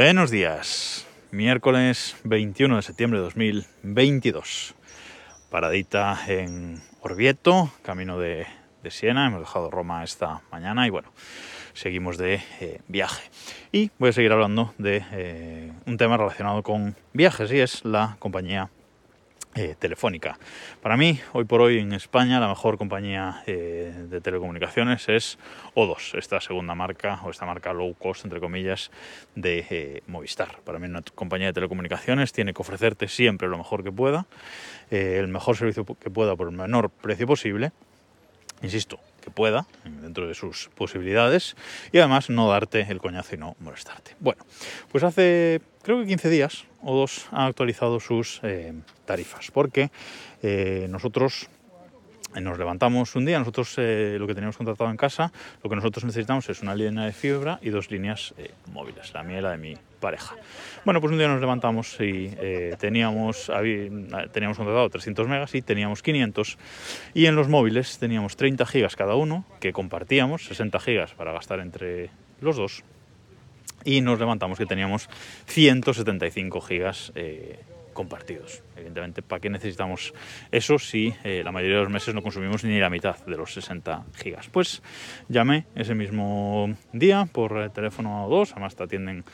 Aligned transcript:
Buenos 0.00 0.30
días, 0.30 1.08
miércoles 1.32 2.14
21 2.22 2.76
de 2.76 2.82
septiembre 2.82 3.18
de 3.18 3.24
2022. 3.24 4.76
Paradita 5.50 6.16
en 6.28 6.80
Orvieto, 7.00 7.72
camino 7.82 8.16
de, 8.16 8.46
Siena. 8.90 9.26
Hemos 9.26 9.40
dejado 9.40 9.72
Roma 9.72 10.04
esta 10.04 10.40
mañana 10.52 10.86
y 10.86 10.90
bueno, 10.90 11.12
seguimos 11.72 12.16
de 12.16 12.40
eh, 12.60 12.80
viaje. 12.86 13.28
Y 13.72 13.90
voy 13.98 14.10
a 14.10 14.12
seguir 14.12 14.30
hablando 14.30 14.72
de 14.78 15.04
eh, 15.10 15.72
un 15.84 15.96
tema 15.96 16.16
relacionado 16.16 16.62
con 16.62 16.94
viajes 17.12 17.50
y 17.50 17.58
es 17.58 17.84
la 17.84 18.18
compañía 18.20 18.70
eh, 19.58 19.74
telefónica. 19.76 20.38
Para 20.80 20.96
mí, 20.96 21.18
hoy 21.32 21.44
por 21.44 21.60
hoy 21.60 21.80
en 21.80 21.92
España, 21.92 22.38
la 22.38 22.46
mejor 22.46 22.78
compañía 22.78 23.42
eh, 23.46 23.92
de 24.08 24.20
telecomunicaciones 24.20 25.08
es 25.08 25.36
O2, 25.74 26.16
esta 26.16 26.40
segunda 26.40 26.76
marca 26.76 27.20
o 27.24 27.30
esta 27.30 27.44
marca 27.44 27.72
low 27.72 27.92
cost, 27.94 28.24
entre 28.24 28.38
comillas, 28.38 28.92
de 29.34 29.66
eh, 29.68 30.02
Movistar. 30.06 30.60
Para 30.64 30.78
mí, 30.78 30.86
una 30.86 31.02
compañía 31.02 31.48
de 31.48 31.54
telecomunicaciones 31.54 32.32
tiene 32.32 32.54
que 32.54 32.62
ofrecerte 32.62 33.08
siempre 33.08 33.48
lo 33.48 33.58
mejor 33.58 33.82
que 33.82 33.90
pueda, 33.90 34.26
el 34.90 35.26
mejor 35.26 35.56
servicio 35.56 35.84
que 35.84 36.08
pueda 36.08 36.36
por 36.36 36.48
el 36.48 36.56
menor 36.56 36.88
precio 36.88 37.26
posible. 37.26 37.72
Insisto, 38.62 39.00
que 39.20 39.30
pueda, 39.30 39.66
dentro 39.84 40.26
de 40.26 40.34
sus 40.34 40.70
posibilidades, 40.74 41.56
y 41.92 41.98
además 41.98 42.30
no 42.30 42.48
darte 42.48 42.86
el 42.88 43.00
coñazo 43.00 43.34
y 43.34 43.38
no 43.38 43.56
molestarte. 43.60 44.16
Bueno, 44.20 44.44
pues 44.90 45.04
hace 45.04 45.60
creo 45.82 46.00
que 46.00 46.06
15 46.06 46.30
días 46.30 46.64
o 46.82 46.96
dos 46.96 47.26
ha 47.30 47.46
actualizado 47.46 48.00
sus 48.00 48.40
eh, 48.42 48.74
tarifas, 49.04 49.50
porque 49.50 49.90
eh, 50.42 50.86
nosotros 50.90 51.48
nos 52.34 52.58
levantamos 52.58 53.16
un 53.16 53.24
día, 53.24 53.38
nosotros 53.38 53.74
eh, 53.78 54.16
lo 54.18 54.26
que 54.26 54.34
teníamos 54.34 54.56
contratado 54.56 54.90
en 54.90 54.96
casa, 54.96 55.32
lo 55.62 55.70
que 55.70 55.76
nosotros 55.76 56.04
necesitamos 56.04 56.48
es 56.48 56.60
una 56.62 56.74
línea 56.74 57.04
de 57.04 57.12
fibra 57.12 57.58
y 57.62 57.70
dos 57.70 57.90
líneas 57.90 58.34
eh, 58.38 58.50
móviles, 58.72 59.12
la 59.14 59.22
mía 59.22 59.38
y 59.38 59.42
la 59.42 59.50
de 59.52 59.58
mi 59.58 59.74
pareja. 59.98 60.36
Bueno, 60.84 61.00
pues 61.00 61.10
un 61.12 61.18
día 61.18 61.26
nos 61.26 61.40
levantamos 61.40 61.96
y 62.00 62.30
eh, 62.38 62.76
teníamos, 62.78 63.48
habí- 63.50 63.90
teníamos 64.32 64.56
contratado 64.56 64.88
300 64.90 65.26
megas 65.26 65.54
y 65.54 65.62
teníamos 65.62 66.02
500 66.02 66.58
y 67.14 67.26
en 67.26 67.34
los 67.34 67.48
móviles 67.48 67.98
teníamos 67.98 68.36
30 68.36 68.64
gigas 68.66 68.94
cada 68.94 69.14
uno 69.16 69.44
que 69.58 69.72
compartíamos, 69.72 70.44
60 70.44 70.78
gigas 70.80 71.14
para 71.14 71.32
gastar 71.32 71.58
entre 71.60 72.10
los 72.40 72.56
dos 72.56 72.84
y 73.84 74.00
nos 74.00 74.18
levantamos 74.20 74.58
que 74.58 74.66
teníamos 74.66 75.08
175 75.46 76.60
gigas 76.60 77.10
eh, 77.14 77.58
compartidos. 77.98 78.62
Evidentemente, 78.76 79.22
¿para 79.22 79.40
qué 79.40 79.50
necesitamos 79.50 80.14
eso 80.52 80.78
si 80.78 81.12
eh, 81.24 81.42
la 81.44 81.50
mayoría 81.50 81.78
de 81.78 81.82
los 81.82 81.90
meses 81.90 82.14
no 82.14 82.22
consumimos 82.22 82.62
ni 82.62 82.78
la 82.78 82.90
mitad 82.90 83.16
de 83.26 83.36
los 83.36 83.52
60 83.54 84.04
gigas? 84.14 84.48
Pues 84.52 84.84
llamé 85.28 85.66
ese 85.74 85.96
mismo 85.96 86.76
día 86.92 87.28
por 87.32 87.70
teléfono 87.70 88.24
a 88.24 88.28
dos, 88.28 88.52
además 88.52 88.76
te 88.76 88.84
atienden 88.84 89.24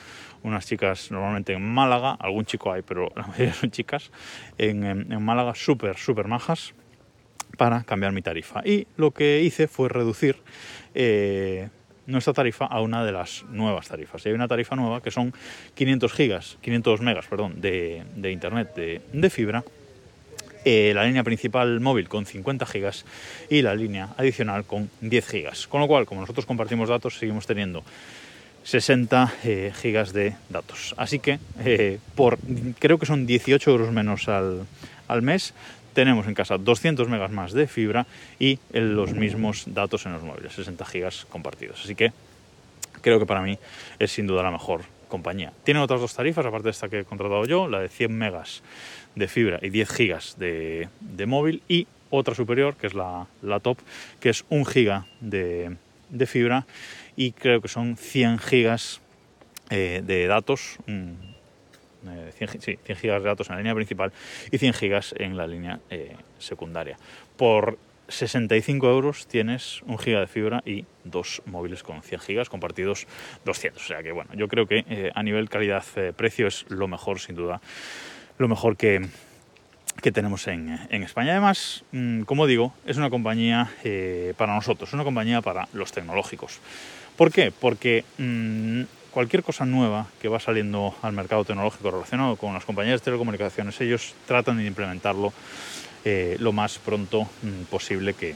unas 0.43 0.67
chicas 0.67 1.11
normalmente 1.11 1.53
en 1.53 1.63
Málaga, 1.63 2.17
algún 2.19 2.47
chico 2.47 2.73
hay, 2.73 2.81
pero 2.81 3.13
la 3.15 3.27
mayoría 3.29 3.53
son 3.53 3.71
chicas, 3.71 4.11
en 4.57 5.23
Málaga 5.23 5.55
súper, 5.55 5.99
súper 5.99 6.27
majas 6.27 6.73
para 7.59 7.85
cambiar 7.85 8.13
mi 8.13 8.23
tarifa. 8.23 8.63
Y 8.65 8.87
lo 8.97 9.11
que 9.11 9.43
hice 9.43 9.69
fue 9.69 9.91
reducir 9.91 10.37
eh, 10.95 11.69
nuestra 12.07 12.33
tarifa 12.33 12.67
a 12.67 12.81
una 12.81 13.05
de 13.05 13.13
las 13.13 13.45
nuevas 13.51 13.89
tarifas. 13.89 14.25
Y 14.25 14.29
hay 14.29 14.35
una 14.35 14.49
tarifa 14.49 14.77
nueva 14.77 15.03
que 15.03 15.11
son 15.11 15.33
500 15.75 16.13
gigas, 16.13 16.59
500 16.61 17.01
megas, 17.01 17.27
perdón, 17.27 17.61
de, 17.61 18.05
internet 18.31 18.75
de, 18.75 19.01
de 19.13 19.31
fibra. 19.31 19.65
eh, 20.65 20.93
la 20.95 21.05
línea 21.05 21.23
principal 21.23 21.81
móvil 21.81 22.09
con 22.09 22.25
50 22.25 22.65
gigas 22.67 23.05
y 23.51 23.63
la 23.63 23.75
línea 23.75 24.09
adicional 24.17 24.65
con 24.65 24.91
10 25.01 25.29
gigas. 25.29 25.67
Con 25.67 25.81
lo 25.81 25.87
cual, 25.87 26.07
como 26.07 26.23
nosotros 26.23 26.47
compartimos 26.47 26.89
datos, 26.89 27.19
seguimos 27.19 27.47
teniendo 27.47 27.85
60 28.65 29.35
eh, 29.45 29.73
gigas 29.75 30.13
de 30.13 30.35
datos. 30.49 30.95
Así 30.97 31.19
que 31.19 31.39
eh, 31.65 31.99
por 32.15 32.39
creo 32.79 32.99
que 32.99 33.07
son 33.07 33.27
18 33.27 33.71
euros 33.71 33.93
menos 33.93 34.29
al, 34.29 34.67
al 35.07 35.23
mes, 35.23 35.53
tenemos 35.95 36.27
en 36.27 36.35
casa 36.35 36.59
200 36.59 37.09
megas 37.09 37.31
más 37.31 37.53
de 37.53 37.67
fibra 37.67 38.07
y 38.39 38.59
los 38.73 39.15
mismos 39.15 39.65
datos 39.69 40.05
en 40.07 40.13
los 40.13 40.23
móviles, 40.23 40.53
60 40.53 40.85
gigas 40.85 41.27
compartidos. 41.31 41.83
Así 41.83 41.95
que 41.95 42.13
creo 43.01 43.19
que 43.19 43.27
para 43.27 43.41
mí 43.41 43.59
es 43.99 44.13
sin 44.13 44.27
duda 44.27 44.43
la 44.43 44.51
mejor 44.51 44.83
compañía. 45.09 45.53
Tienen 45.63 45.83
otras 45.83 46.01
dos 46.01 46.15
tarifas, 46.15 46.45
aparte 46.45 46.65
de 46.65 46.71
esta 46.71 46.89
que 46.89 47.01
he 47.01 47.05
contratado 47.05 47.45
yo, 47.47 47.69
la 47.69 47.81
de 47.81 47.89
100 47.89 48.13
megas 48.13 48.63
de 49.15 49.29
fibra 49.29 49.59
y 49.63 49.71
10 49.71 49.91
gigas 49.91 50.37
de, 50.39 50.89
de 51.01 51.27
móvil 51.27 51.63
y 51.69 51.87
otra 52.11 52.35
superior, 52.35 52.77
que 52.77 52.87
es 52.87 52.95
la, 52.95 53.27
la 53.43 53.61
top, 53.61 53.79
que 54.21 54.31
es 54.31 54.45
1 54.49 54.65
giga 54.65 55.07
de, 55.21 55.77
de 56.11 56.27
fibra 56.27 56.67
y 57.17 57.33
creo 57.33 57.61
que 57.61 57.69
son 57.69 57.97
100 57.97 58.39
gigas 58.39 59.01
eh, 59.71 60.03
de 60.05 60.27
datos, 60.27 60.79
eh, 62.09 62.33
100, 62.37 62.51
gi- 62.51 62.59
sí, 62.61 62.79
100 62.85 62.99
gigas 62.99 63.23
de 63.23 63.29
datos 63.29 63.49
en 63.49 63.55
la 63.57 63.61
línea 63.61 63.75
principal 63.75 64.13
y 64.51 64.59
100 64.59 64.73
gigas 64.75 65.15
en 65.19 65.37
la 65.37 65.47
línea 65.47 65.81
eh, 65.91 66.17
secundaria. 66.39 66.97
Por 67.37 67.79
65 68.09 68.87
euros 68.91 69.27
tienes 69.27 69.81
un 69.87 69.99
giga 69.99 70.21
de 70.21 70.27
fibra 70.27 70.63
y 70.67 70.85
dos 71.05 71.41
móviles 71.47 71.83
con 71.83 72.03
100 72.03 72.21
gigas 72.21 72.49
compartidos 72.51 73.07
200. 73.47 73.83
O 73.83 73.87
sea 73.87 74.03
que 74.03 74.13
bueno, 74.13 74.31
yo 74.35 74.47
creo 74.49 74.67
que 74.67 74.85
eh, 74.89 75.11
a 75.15 75.23
nivel 75.23 75.49
calidad-precio 75.49 76.47
es 76.47 76.67
lo 76.69 76.87
mejor, 76.87 77.19
sin 77.19 77.35
duda, 77.35 77.63
lo 78.37 78.47
mejor 78.49 78.77
que, 78.77 79.07
que 80.03 80.13
tenemos 80.13 80.47
en, 80.49 80.79
en 80.91 81.03
España. 81.03 81.33
Además, 81.33 81.85
mm, 81.93 82.23
como 82.25 82.47
digo, 82.47 82.75
es 82.85 82.99
una 82.99 83.09
compañía 83.09 83.71
eh, 83.85 84.35
para 84.37 84.55
nosotros, 84.55 84.91
es 84.91 84.95
una 84.95 85.05
compañía 85.05 85.41
para 85.41 85.67
los 85.73 85.91
tecnológicos. 85.93 86.61
¿Por 87.17 87.33
qué? 87.33 87.53
Porque 87.59 88.05
mm, 88.19 88.83
cualquier 89.15 89.45
cosa 89.45 89.65
nueva 89.65 90.09
que 90.21 90.29
va 90.29 90.41
saliendo 90.41 90.93
al 91.01 91.13
mercado 91.13 91.45
tecnológico 91.45 91.93
relacionado 91.93 92.35
con 92.35 92.53
las 92.53 92.65
compañías 92.65 93.01
de 93.01 93.05
telecomunicaciones, 93.05 93.81
ellos 93.81 94.13
tratan 94.27 94.59
de 94.59 94.67
implementarlo 94.67 95.33
eh, 96.05 96.37
lo 96.41 96.53
más 96.53 96.79
pronto 96.79 97.23
mm, 97.23 97.63
posible 97.71 98.15
que, 98.15 98.35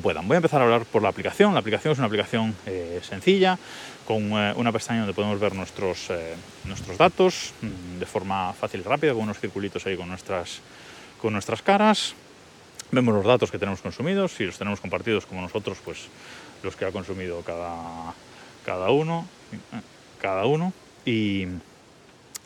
puedan. 0.00 0.28
Voy 0.28 0.36
a 0.36 0.36
empezar 0.36 0.60
a 0.60 0.64
hablar 0.64 0.84
por 0.84 1.02
la 1.02 1.08
aplicación. 1.08 1.52
La 1.52 1.58
aplicación 1.60 1.92
es 1.92 1.98
una 1.98 2.06
aplicación 2.06 2.54
eh, 2.66 3.00
sencilla, 3.02 3.58
con 4.06 4.30
eh, 4.30 4.52
una 4.54 4.70
pestaña 4.70 5.00
donde 5.00 5.14
podemos 5.14 5.40
ver 5.40 5.52
nuestros, 5.54 6.08
datos 6.96 7.54
mm, 7.60 7.98
de 7.98 8.06
forma 8.06 8.52
fácil 8.52 8.80
y 8.80 8.82
rápida, 8.84 9.14
con 9.14 9.22
unos 9.22 9.40
circulitos 9.40 9.84
ahí 9.86 9.96
con 9.96 10.08
nuestras, 10.08 10.60
con 11.20 11.32
nuestras 11.32 11.62
caras. 11.62 12.14
Vemos 12.92 13.14
los 13.14 13.24
datos 13.24 13.50
que 13.50 13.58
tenemos 13.58 13.80
consumidos, 13.80 14.32
si 14.32 14.44
los 14.44 14.58
tenemos 14.58 14.80
compartidos 14.80 15.26
como 15.26 15.40
nosotros, 15.40 15.78
pues 15.84 16.06
los 16.62 16.76
que 16.76 16.84
ha 16.84 16.92
consumido 16.92 17.40
cada, 17.40 18.14
cada 18.64 18.90
uno, 18.90 19.26
cada 20.20 20.46
uno. 20.46 20.72
Y, 21.04 21.46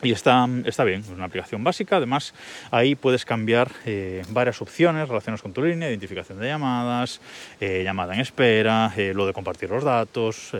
y 0.01 0.11
está, 0.11 0.47
está 0.65 0.83
bien, 0.83 1.01
es 1.01 1.09
una 1.09 1.25
aplicación 1.25 1.63
básica. 1.63 1.97
Además, 1.97 2.33
ahí 2.71 2.95
puedes 2.95 3.25
cambiar 3.25 3.71
eh, 3.85 4.23
varias 4.29 4.61
opciones 4.61 5.07
relacionadas 5.07 5.41
con 5.41 5.53
tu 5.53 5.63
línea, 5.63 5.89
identificación 5.89 6.39
de 6.39 6.47
llamadas, 6.47 7.21
eh, 7.59 7.81
llamada 7.83 8.13
en 8.13 8.21
espera, 8.21 8.93
eh, 8.95 9.13
lo 9.15 9.25
de 9.25 9.33
compartir 9.33 9.69
los 9.69 9.83
datos, 9.83 10.51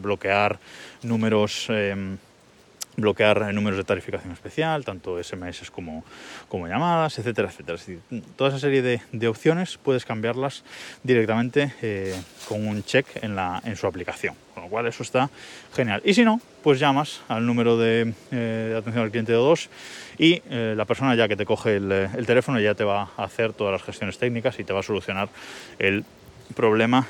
bloquear 0.00 0.58
números. 1.02 1.68
Bloquear 2.96 3.52
números 3.54 3.78
de 3.78 3.84
tarificación 3.84 4.32
especial, 4.32 4.84
tanto 4.84 5.22
SMS 5.22 5.70
como, 5.70 6.04
como 6.48 6.68
llamadas, 6.68 7.18
etcétera, 7.18 7.48
etcétera. 7.48 7.76
Es 7.76 7.86
decir, 7.86 8.22
toda 8.36 8.50
esa 8.50 8.58
serie 8.58 8.82
de, 8.82 9.28
opciones 9.28 9.78
puedes 9.82 10.04
cambiarlas 10.04 10.62
directamente 11.02 11.72
eh, 11.80 12.14
con 12.48 12.66
un 12.66 12.82
check 12.82 13.06
en, 13.22 13.34
la, 13.34 13.62
en 13.64 13.76
su 13.76 13.86
aplicación, 13.86 14.34
con 14.54 14.64
lo 14.64 14.68
cual 14.68 14.86
eso 14.86 15.02
está 15.02 15.30
genial. 15.74 16.02
Y 16.04 16.14
si 16.14 16.24
no, 16.24 16.40
pues 16.62 16.78
llamas 16.78 17.22
al 17.28 17.46
número 17.46 17.78
de, 17.78 18.12
eh, 18.30 18.74
atención 18.76 19.04
al 19.04 19.10
cliente 19.10 19.32
de 19.32 19.38
O2 19.38 19.68
y 20.18 20.42
eh, 20.50 20.74
la 20.76 20.84
persona 20.84 21.14
ya 21.14 21.28
que 21.28 21.36
te 21.36 21.46
coge 21.46 21.76
el, 21.76 21.90
el 21.90 22.26
teléfono 22.26 22.60
ya 22.60 22.74
te 22.74 22.84
va 22.84 23.10
a 23.16 23.24
hacer 23.24 23.52
todas 23.52 23.72
las 23.72 23.82
gestiones 23.82 24.18
técnicas 24.18 24.58
y 24.58 24.64
te 24.64 24.72
va 24.72 24.80
a 24.80 24.82
solucionar 24.82 25.28
el 25.78 26.04
problema 26.54 27.08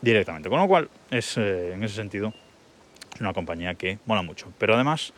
directamente. 0.00 0.48
Con 0.48 0.60
lo 0.60 0.68
cual, 0.68 0.88
es 1.10 1.36
en 1.36 1.82
ese 1.82 1.96
sentido 1.96 2.32
es 3.14 3.20
una 3.20 3.32
compañía 3.32 3.74
que 3.74 3.98
mola 4.06 4.22
mucho. 4.22 4.52
Pero 4.58 4.74
además, 4.74 5.12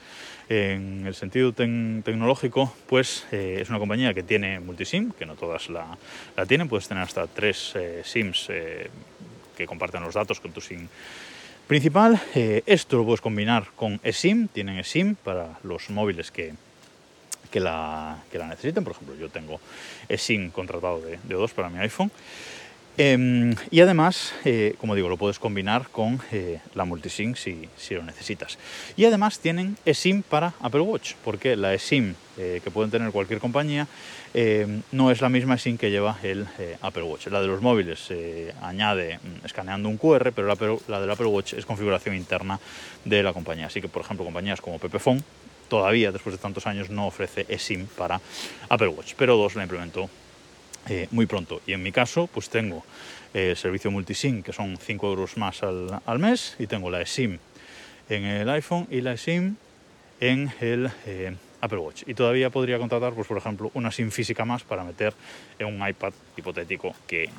en 0.48 1.06
el 1.06 1.14
sentido 1.14 1.52
tec- 1.52 2.04
tecnológico, 2.04 2.72
pues 2.88 3.26
eh, 3.32 3.58
es 3.60 3.68
una 3.70 3.78
compañía 3.78 4.14
que 4.14 4.22
tiene 4.22 4.60
multisim, 4.60 5.12
que 5.12 5.26
no 5.26 5.34
todas 5.34 5.68
la, 5.70 5.96
tienen, 6.46 6.68
puedes 6.68 6.88
tener 6.88 7.02
hasta 7.02 7.26
tres 7.26 7.72
eh, 7.74 8.02
SIMs 8.04 8.46
eh, 8.50 8.90
que 9.56 9.66
comparten 9.66 10.02
los 10.02 10.14
datos 10.14 10.40
con 10.40 10.52
tu 10.52 10.60
SIM 10.60 10.88
principal. 11.66 12.20
Esto 12.34 12.98
lo 12.98 13.04
puedes 13.04 13.20
combinar 13.20 13.68
con 13.74 13.98
eSIM, 14.04 14.48
tienen 14.48 14.78
eSIM 14.78 15.16
para 15.16 15.58
los 15.64 15.90
móviles 15.90 16.30
que, 16.30 16.52
que, 17.50 17.58
la, 17.58 18.18
que 18.30 18.38
la 18.38 18.46
necesiten. 18.46 18.84
Por 18.84 18.92
ejemplo, 18.92 19.16
yo 19.16 19.30
tengo 19.30 19.58
eSIM 20.08 20.50
contratado 20.50 21.00
de, 21.00 21.18
de 21.24 21.36
O2 21.36 21.50
para 21.54 21.70
mi 21.70 21.78
iPhone. 21.80 22.12
Em, 22.98 23.54
y 23.70 23.80
además, 23.80 24.32
eh, 24.46 24.74
como 24.78 24.94
digo, 24.94 25.10
lo 25.10 25.18
puedes 25.18 25.38
combinar 25.38 25.88
con 25.92 26.18
eh, 26.32 26.60
la 26.74 26.86
multisync 26.86 27.36
si, 27.36 27.68
si, 27.76 27.94
lo 27.94 28.02
necesitas. 28.02 28.58
Y 28.96 29.04
además 29.04 29.38
tienen 29.38 29.76
eSIM 29.84 30.22
para 30.22 30.54
Apple 30.62 30.80
Watch, 30.80 31.12
porque 31.22 31.56
la 31.56 31.74
eSIM 31.74 32.14
eh, 32.38 32.62
que 32.64 32.70
pueden 32.70 32.90
tener 32.90 33.10
cualquier 33.10 33.38
compañía 33.40 33.86
no 34.92 35.10
es 35.10 35.22
la 35.22 35.30
misma 35.30 35.54
eSIM 35.54 35.78
que 35.78 35.90
lleva 35.90 36.18
el 36.22 36.46
Apple 36.82 37.04
Watch. 37.04 37.28
La 37.28 37.40
de 37.40 37.46
los 37.46 37.62
móviles 37.62 38.12
añade 38.60 39.16
mm, 39.16 39.46
escaneando 39.46 39.88
un 39.88 39.96
QR, 39.96 40.30
pero 40.34 40.46
la, 40.46 40.78
la 40.88 41.00
del 41.00 41.10
Apple 41.10 41.24
Watch 41.26 41.54
es 41.54 41.64
configuración 41.64 42.14
interna 42.14 42.60
de 43.06 43.22
la 43.22 43.32
compañía. 43.32 43.68
Así 43.68 43.80
que, 43.80 43.88
por 43.88 44.02
ejemplo, 44.02 44.26
compañías 44.26 44.60
como 44.60 44.78
Pepephone 44.78 45.22
todavía, 45.70 46.12
después 46.12 46.36
de 46.36 46.42
tantos 46.42 46.66
años, 46.66 46.90
no 46.90 47.06
ofrece 47.06 47.46
eSIM 47.48 47.86
para 47.86 48.20
Apple 48.68 48.88
Watch, 48.88 49.14
pero 49.16 49.38
dos 49.38 49.54
la 49.54 49.62
implementó 49.62 50.10
eh, 50.88 51.08
muy 51.10 51.26
pronto. 51.26 51.60
Y 51.66 51.72
en 51.72 51.82
mi 51.82 51.92
caso, 51.92 52.28
pues 52.32 52.48
tengo 52.48 52.84
eh, 53.34 53.54
servicio 53.56 53.90
multisim, 53.90 54.42
que 54.42 54.52
son 54.52 54.76
5 54.76 55.08
euros 55.08 55.36
más 55.36 55.62
al, 55.62 56.00
al, 56.04 56.18
mes, 56.18 56.56
y 56.58 56.66
tengo 56.66 56.90
la 56.90 57.00
eSIM 57.00 57.38
en 58.08 58.24
el 58.24 58.48
iPhone 58.50 58.86
y 58.90 59.00
la 59.00 59.14
eSIM 59.14 59.56
en 60.20 60.52
el 60.60 60.90
eh, 61.06 61.34
Apple 61.60 61.78
Watch. 61.78 62.02
Y 62.06 62.14
todavía 62.14 62.50
podría 62.50 62.78
contratar, 62.78 63.14
pues 63.14 63.26
por 63.26 63.36
ejemplo, 63.36 63.70
una 63.74 63.90
SIM 63.90 64.10
física 64.10 64.44
más 64.44 64.62
para 64.62 64.84
meter 64.84 65.14
en 65.58 65.66
un 65.66 65.86
iPad 65.86 66.12
hipotético 66.36 66.94
que 67.06 67.30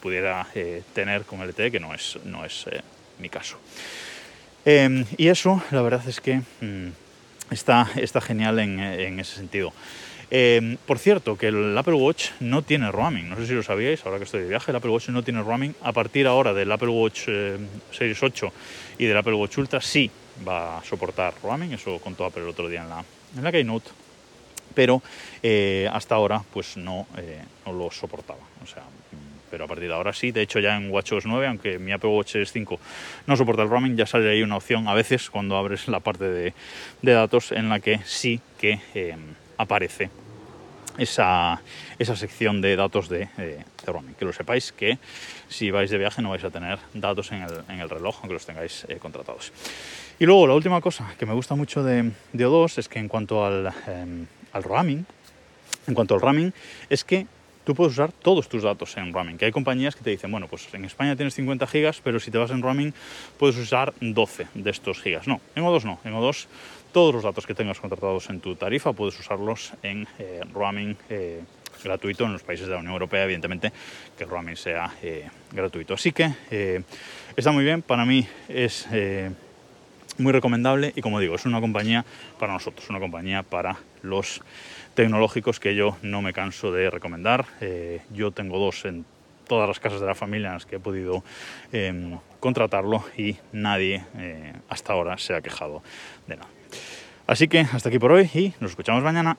pudiera 0.00 0.46
tener 0.94 1.22
con 1.22 1.46
LTE, 1.46 1.70
que 1.70 1.80
no 1.80 1.94
es, 1.94 2.18
no 2.24 2.44
es 2.44 2.66
mi 3.18 3.28
caso. 3.28 3.58
Em, 4.64 5.04
y 5.16 5.28
eso, 5.28 5.62
la 5.70 5.82
verdad 5.82 6.02
es 6.06 6.20
que 6.20 6.42
mm, 6.60 6.88
está, 7.50 7.88
está 7.96 8.20
genial 8.20 8.58
en, 8.58 8.78
en 8.80 9.20
ese 9.20 9.36
sentido. 9.36 9.72
Eh, 10.30 10.76
por 10.86 10.98
cierto, 10.98 11.38
que 11.38 11.48
el 11.48 11.76
Apple 11.76 11.94
Watch 11.94 12.30
no 12.40 12.62
tiene 12.62 12.92
roaming. 12.92 13.28
No 13.28 13.36
sé 13.36 13.46
si 13.46 13.54
lo 13.54 13.62
sabíais, 13.62 14.04
ahora 14.04 14.18
que 14.18 14.24
estoy 14.24 14.42
de 14.42 14.48
viaje, 14.48 14.70
el 14.70 14.76
Apple 14.76 14.90
Watch 14.90 15.08
no 15.08 15.22
tiene 15.22 15.42
roaming. 15.42 15.74
A 15.82 15.92
partir 15.92 16.26
ahora 16.26 16.52
del 16.52 16.70
Apple 16.70 16.88
Watch 16.88 17.24
eh, 17.28 17.56
Series 17.90 18.22
8 18.22 18.52
y 18.98 19.06
del 19.06 19.16
Apple 19.16 19.34
Watch 19.34 19.58
Ultra 19.58 19.80
sí 19.80 20.10
va 20.46 20.78
a 20.78 20.84
soportar 20.84 21.34
roaming. 21.42 21.72
Eso 21.72 21.98
contó 21.98 22.26
Apple 22.26 22.42
el 22.42 22.48
otro 22.48 22.68
día 22.68 22.82
en 22.82 22.88
la, 22.90 23.04
en 23.36 23.44
la 23.44 23.52
Keynote. 23.52 23.90
Pero 24.74 25.02
eh, 25.42 25.88
hasta 25.90 26.14
ahora 26.14 26.42
pues 26.52 26.76
no, 26.76 27.06
no 27.64 27.72
lo 27.72 27.90
soportaba. 27.90 28.40
O 28.62 28.66
sea, 28.66 28.84
pero 29.50 29.64
a 29.64 29.66
partir 29.66 29.88
de 29.88 29.94
ahora 29.94 30.12
sí. 30.12 30.32
De 30.32 30.42
hecho, 30.42 30.58
ya 30.60 30.76
en 30.76 30.90
WatchOS 30.90 31.26
9, 31.26 31.46
aunque 31.46 31.78
mi 31.78 31.92
Apple 31.92 32.10
Watch 32.10 32.32
Series 32.32 32.52
5 32.52 32.80
no 33.26 33.36
soporta 33.36 33.62
el 33.62 33.68
roaming, 33.68 33.96
ya 33.96 34.06
sale 34.06 34.30
ahí 34.30 34.42
una 34.42 34.56
opción 34.56 34.88
a 34.88 34.94
veces 34.94 35.30
cuando 35.30 35.56
abres 35.56 35.88
la 35.88 36.00
parte 36.00 36.24
de, 36.24 36.52
datos 37.02 37.52
en 37.52 37.68
la 37.68 37.80
que 37.80 38.00
sí 38.04 38.40
que 38.58 38.80
aparece 39.56 40.10
esa, 40.98 41.62
esa, 41.98 42.16
sección 42.16 42.60
de 42.60 42.76
datos 42.76 43.08
de, 43.08 43.28
de, 43.36 43.64
roaming. 43.86 44.14
Que 44.14 44.24
lo 44.24 44.32
sepáis 44.32 44.72
que 44.72 44.98
si 45.48 45.70
vais 45.70 45.90
de 45.90 45.98
viaje 45.98 46.20
no 46.20 46.30
vais 46.30 46.44
a 46.44 46.50
tener 46.50 46.78
datos 46.92 47.32
en 47.32 47.42
el, 47.42 47.62
en 47.68 47.80
el 47.80 47.88
reloj, 47.88 48.16
aunque 48.20 48.34
los 48.34 48.44
tengáis 48.44 48.84
eh, 48.88 48.96
contratados. 48.96 49.52
Y 50.18 50.26
luego 50.26 50.46
la 50.46 50.54
última 50.54 50.80
cosa 50.80 51.14
que 51.18 51.26
me 51.26 51.32
gusta 51.32 51.54
mucho 51.54 51.82
de, 51.82 52.10
de 52.32 52.46
O2 52.46 52.78
es 52.78 52.88
que 52.88 52.98
en 52.98 53.08
cuanto 53.08 53.46
al, 53.46 53.72
eh, 53.86 54.24
al 54.52 54.62
roaming, 54.62 55.06
en 55.86 55.94
cuanto 55.94 56.14
al 56.14 56.20
roaming, 56.20 56.52
es 56.90 57.04
que 57.04 57.26
tú 57.68 57.74
puedes 57.74 57.92
usar 57.92 58.12
todos 58.12 58.48
tus 58.48 58.62
datos 58.62 58.96
en 58.96 59.12
roaming. 59.12 59.36
Que 59.36 59.44
hay 59.44 59.52
compañías 59.52 59.94
que 59.94 60.02
te 60.02 60.08
dicen, 60.08 60.30
bueno, 60.30 60.48
pues 60.48 60.72
en 60.72 60.86
España 60.86 61.14
tienes 61.16 61.34
50 61.34 61.66
gigas, 61.66 62.00
pero 62.02 62.18
si 62.18 62.30
te 62.30 62.38
vas 62.38 62.50
en 62.50 62.62
roaming 62.62 62.94
puedes 63.36 63.58
usar 63.58 63.92
12 64.00 64.46
de 64.54 64.70
estos 64.70 65.02
gigas. 65.02 65.26
No, 65.26 65.42
en 65.54 65.64
O2 65.64 65.84
no. 65.84 66.00
En 66.02 66.14
O2 66.14 66.46
todos 66.94 67.14
los 67.14 67.24
datos 67.24 67.46
que 67.46 67.52
tengas 67.52 67.78
contratados 67.78 68.30
en 68.30 68.40
tu 68.40 68.56
tarifa 68.56 68.94
puedes 68.94 69.20
usarlos 69.20 69.74
en 69.82 70.08
eh, 70.18 70.40
roaming 70.50 70.96
eh, 71.10 71.42
gratuito 71.84 72.24
en 72.24 72.32
los 72.32 72.42
países 72.42 72.68
de 72.68 72.72
la 72.72 72.78
Unión 72.78 72.94
Europea, 72.94 73.24
evidentemente 73.24 73.70
que 74.16 74.24
el 74.24 74.30
roaming 74.30 74.56
sea 74.56 74.94
eh, 75.02 75.28
gratuito. 75.52 75.92
Así 75.92 76.12
que 76.12 76.32
eh, 76.50 76.80
está 77.36 77.52
muy 77.52 77.64
bien, 77.64 77.82
para 77.82 78.06
mí 78.06 78.26
es 78.48 78.88
muy 80.18 80.32
recomendable 80.32 80.92
y 80.94 81.00
como 81.00 81.20
digo, 81.20 81.36
es 81.36 81.46
una 81.46 81.60
compañía 81.60 82.04
para 82.38 82.52
nosotros, 82.52 82.88
una 82.90 83.00
compañía 83.00 83.42
para 83.42 83.78
los 84.02 84.42
tecnológicos 84.94 85.60
que 85.60 85.74
yo 85.74 85.96
no 86.02 86.22
me 86.22 86.32
canso 86.32 86.72
de 86.72 86.90
recomendar. 86.90 87.46
Eh, 87.60 88.00
yo 88.12 88.30
tengo 88.30 88.58
dos 88.58 88.84
en 88.84 89.04
todas 89.46 89.68
las 89.68 89.80
casas 89.80 90.00
de 90.00 90.06
la 90.06 90.14
familia 90.14 90.48
en 90.48 90.54
las 90.54 90.66
que 90.66 90.76
he 90.76 90.80
podido 90.80 91.24
eh, 91.72 92.16
contratarlo 92.40 93.04
y 93.16 93.36
nadie 93.52 94.04
eh, 94.16 94.52
hasta 94.68 94.92
ahora 94.92 95.18
se 95.18 95.34
ha 95.34 95.40
quejado 95.40 95.82
de 96.26 96.36
nada. 96.36 96.48
Así 97.26 97.48
que 97.48 97.60
hasta 97.60 97.88
aquí 97.88 97.98
por 97.98 98.12
hoy 98.12 98.30
y 98.34 98.54
nos 98.60 98.70
escuchamos 98.70 99.02
mañana. 99.02 99.36